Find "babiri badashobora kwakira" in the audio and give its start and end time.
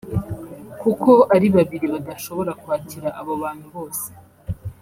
1.55-3.09